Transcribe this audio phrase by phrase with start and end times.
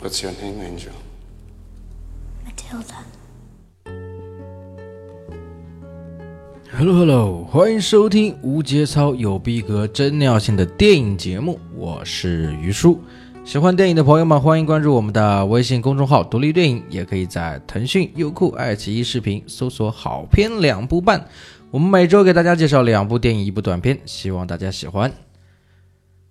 [0.00, 0.92] What's your name, Angel?
[2.46, 3.02] Matilda.
[6.70, 13.00] Hello Hello，欢迎收听无节操有逼格真尿性的电影节目，我是于叔。
[13.44, 21.26] 喜欢电影的朋友们，欢迎关注我们的微信公众号“独立电影”，也可以在腾讯、优酷、爱奇艺视频搜索“好片两部半”。
[21.72, 25.12] 我们每周给大家介绍两部电影，一部短片，希望大家喜欢。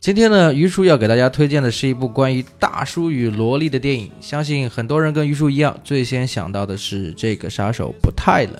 [0.00, 4.10] 今天呢，于叔要给大家推荐的是一部关于大叔与萝莉的电影。
[4.18, 8.54] 相信很多人跟于叔一样，最先想到的是这个杀手不太冷。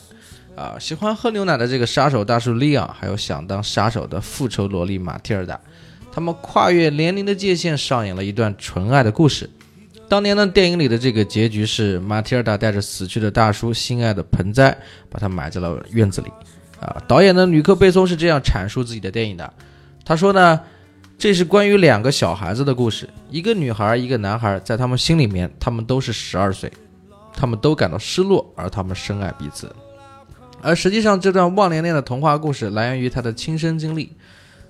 [0.54, 5.58] 啊，喜欢喝牛奶的这个杀手大叔利昂，还有想当杀手的复仇萝莉马蒂尔达，
[6.12, 9.48] 他们跨越年龄的界限，上演了一段纯爱的故事。
[10.10, 14.76] 当年呢，电影里的这个结局是马蒂尔达带着死去的大叔心爱的盆栽，
[15.08, 16.28] 把他埋在了院子里。
[16.78, 19.50] 啊，导演呢，吕克贝松是这样阐述自己的电影的，
[20.04, 20.60] 他说呢，
[21.20, 26.72] 这是关于两个小孩子的故事，一个女孩，一个男孩，在他们心里面，他们都是十二岁，
[27.34, 29.70] 他们都感到失落，而他们深爱彼此。
[30.62, 34.16] 而实际上，这段忘年恋的童话故事来源于他的亲身经历。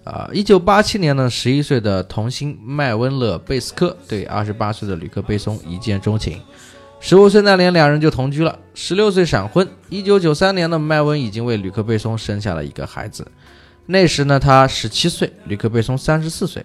[0.02, 6.40] 啊，一九八七年呢，十一岁的童星麦温勒贝斯科对二十八岁的吕克贝松一见钟情。
[6.98, 8.58] 十五岁那年，两人就同居了。
[8.74, 9.68] 十六岁闪婚。
[9.88, 13.24] 一九九三年呢，麦温已经为吕克贝松生下了一个孩子。
[13.90, 16.64] 那时呢，他十七岁，吕克贝松三十四岁。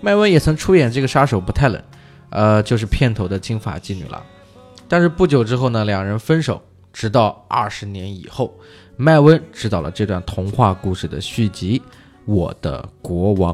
[0.00, 1.82] 麦温也曾出演这个杀手不太冷，
[2.30, 4.22] 呃，就是片头的金发妓女了。
[4.88, 6.62] 但是不久之后呢，两人分手。
[6.90, 8.54] 直到二十年以后，
[8.96, 11.80] 麦温执导了这段童话故事的续集
[12.24, 13.52] 《我的国王》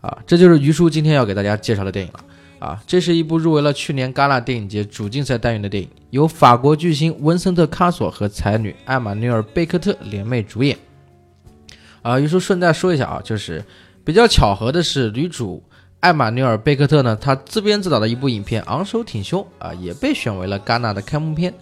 [0.00, 2.24] 啊，这就是于叔今天要给大家介绍的电影了
[2.58, 2.82] 啊。
[2.88, 10.76] 这是一部入围了去年戛纳电影节主竞赛单元的电影，由法国巨星文森特·卡索和才女艾玛纽尔·贝克特联袂主演。
[12.02, 13.64] 啊，于叔顺带说一下啊，就是
[14.04, 15.62] 比较巧合的是，女主
[16.00, 21.52] 艾玛纽尔·贝克特呢，她自编自导的一部影片《昂首挺胸》啊，也被选为了戛纳的开幕片。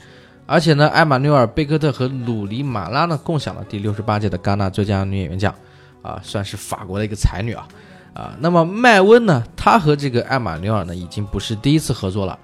[0.47, 5.55] 而且呢，艾玛纽尔·贝克特和鲁尼·马拉呢共享了第六十八届的戛纳最佳女演员奖，
[6.01, 7.68] 啊，算是法国的一个才女啊，
[8.14, 12.39] 啊，那么麦温呢，她和这个艾玛纽尔呢已经不是第一次合作了，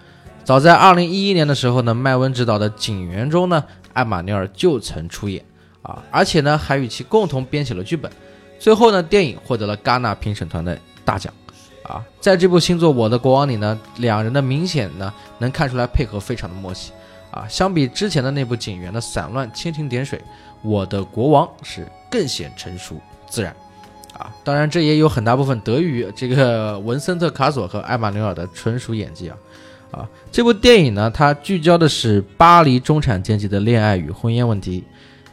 [0.44, 3.64] 早在二零一一年的时候呢，麦温执导的《警员》中呢，
[3.94, 5.42] 艾玛纽尔就曾出演，
[5.84, 8.10] 啊，而且呢还与其共同编写了剧本，
[8.58, 11.32] 最后呢，电影获得了戛纳评审团的大奖，
[11.84, 16.90] 啊，在这部新作《我的国王》里呢，两人的明显呢能看出来配合非常的默契。
[17.30, 20.22] 啊，相比之前的那部警员的散乱蜻蜓点水，
[20.62, 22.94] 我的国王是更显成熟
[23.28, 23.52] 自然。
[24.16, 29.36] 啊，当然这也有很大部分得益于这个 文森特·卡索和艾玛纽尔的纯熟演技啊。
[29.90, 34.84] 啊，这部电影呢，它聚焦的是巴黎中产阶级的恋爱与婚姻问题，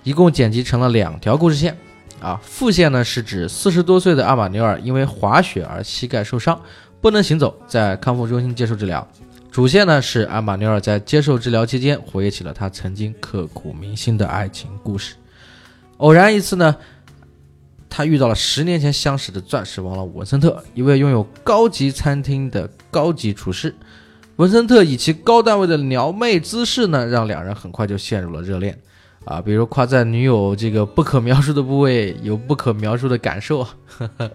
[0.03, 1.77] 一共剪辑成了两条故事线。
[2.19, 6.61] 啊，副线呢是指四十多岁的阿玛纽尔因为滑雪而膝盖受伤，
[7.01, 9.07] 不能行走，在康复中心接受治疗。
[9.49, 15.15] 主线呢是阿玛纽尔在接受治疗期间回忆起了他曾经刻骨铭心的爱情故事。
[15.97, 16.75] 偶然一次呢，
[17.89, 23.75] 他遇到了十年前相识的钻石王老文森特，一位拥有高级餐厅的高级厨师。
[24.35, 28.79] 文森特以其高段位的撩妹姿势呢，让两人很快就陷入了热恋。
[29.25, 33.63] 啊，比如夸赞女友这个不可描述的部位有不可描述的感受。
[33.63, 34.31] 呵 呵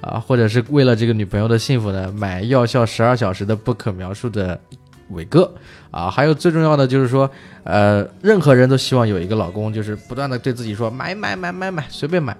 [0.00, 4.58] 啊，或者是为了这个女朋友的幸福呢，买药效十二小时的不可描述的
[5.10, 5.52] 伟哥
[5.92, 7.30] 啊，还有最重要的就是说，
[7.62, 12.36] 呃，任何人都希望有一个老公，就是不断的对自己说买买买买买，随便买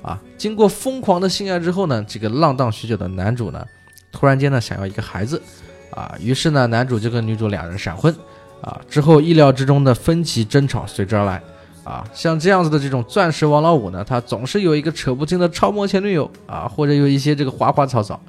[0.00, 0.18] 啊。
[0.38, 3.66] 经过疯狂的性爱之后呢，这个浪荡许久的男主呢，
[4.10, 5.42] 突然间呢想要一个孩子
[5.90, 8.14] 啊，于是呢男主就跟女主两人闪婚
[8.62, 11.42] 啊，之后意料之中的分歧争吵随之而来。
[11.84, 18.20] 啊，像这样子的这种钻石王老五呢，他总是有一个扯不清的超模前女友啊，或者有一些这个花花草草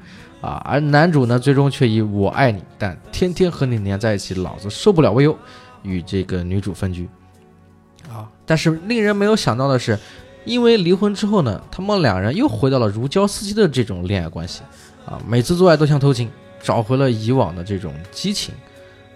[0.42, 5.38] 啊，而男主呢，最终却以我爱你，但天天和你黏在一起，老子受不了为由，
[5.84, 7.08] 与这个女主分居。
[8.12, 10.00] 啊，但是令人没有想到的是，
[10.46, 14.64] 因为离婚之后呢，他们两人又回到了如胶似漆的这种恋爱关系
[15.06, 16.28] 啊，每次做爱都像偷情，
[16.60, 18.56] 找回了以往的这种激情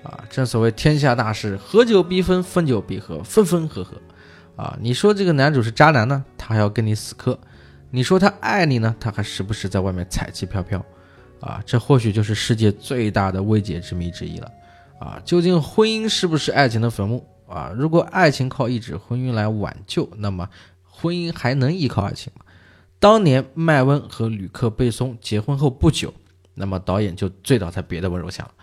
[0.03, 0.23] 啊。
[0.29, 3.97] 正所谓天下大事，合久必分，分久必合，分分合合。
[4.55, 7.37] 啊，你说这个男主是渣男呢，他还要跟你死磕；
[7.91, 10.83] 你说他爱你呢，他还时不时在外面彩旗飘飘。
[11.39, 14.51] 啊，这或许就是世界最大的未解之谜之一了。
[14.99, 17.23] 啊，究竟婚姻是不是爱情的坟墓？
[17.47, 20.49] 啊，如果爱情靠一纸婚姻来挽救，那么
[20.83, 22.43] 婚姻还能依靠爱情吗？
[22.99, 26.11] 当年麦温和吕克贝松结婚后不久，
[26.55, 28.53] 那么导演就醉倒在别的温柔乡了。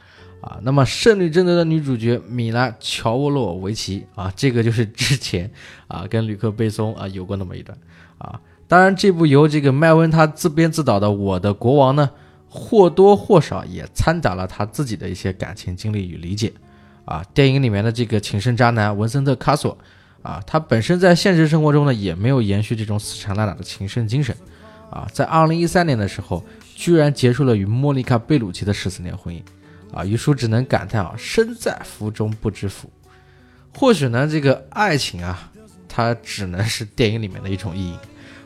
[0.44, 5.50] 啊，那么圣女贞德的女主角米拉乔沃洛维奇啊，这个就是之前
[5.88, 7.76] 啊跟吕克贝松啊有过那么一段
[8.18, 8.38] 啊。
[8.68, 12.10] 当然，这部由这个麦温他自编自导的《我的国王》呢，
[12.46, 16.52] 或多或少也掺杂了他自己的一些感情经历与理解。
[17.06, 19.78] 啊，电影里面的这个情圣渣男文森特·卡索，
[20.20, 24.36] 啊，他本身在现实生活中呢也没有延续这种死缠烂打的情圣精神。
[24.90, 26.44] 啊，在二零一三年的时候，
[26.74, 29.42] 居然结束了与莫妮卡·贝鲁奇的十四年婚姻。
[29.94, 32.90] 啊，于叔只能感叹啊，身在福中不知福。
[33.72, 35.50] 或许呢，这个爱情啊，
[35.88, 37.98] 它只能是电影里面的一种意淫。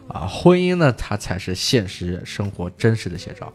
[0.08, 3.52] 啊，婚姻呢，它才是现实生活真实的写照。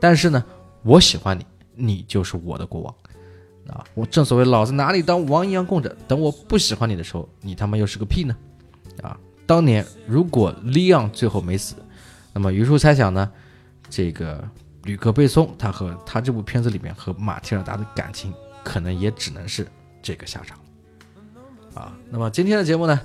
[0.00, 0.44] 但是呢，
[0.82, 2.94] 我喜欢你，你就是我的国王。
[3.68, 8.34] 啊，我正所谓老子哪里当王一样供着，等我不喜欢你的时候，你他妈又是个屁呢。
[9.02, 9.16] 啊，
[9.46, 11.74] 当年如果利昂最后没死，
[12.32, 13.30] 那么于叔猜想呢，
[13.88, 14.42] 这个
[14.88, 18.32] 吕克贝松他和他这部片子里面和马蒂尔达的感情，
[18.64, 19.68] 可能也只能是
[20.00, 20.58] 这个下场。
[21.74, 22.98] 啊，那么今天的节目呢？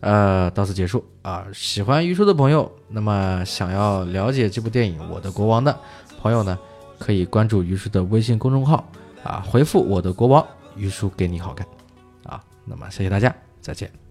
[0.00, 1.46] 呃，到此结束啊！
[1.54, 5.78] 喜欢于叔的朋友，那么想要了解这部电影《我的国王》的
[6.20, 6.58] 朋友呢，
[6.98, 8.86] 可以关注于叔的微信公众号
[9.24, 10.46] 啊，回复“我的国王”，
[10.76, 11.66] 于叔给你好看
[12.24, 12.42] 啊！
[12.66, 14.09] 那么谢谢大家，再见。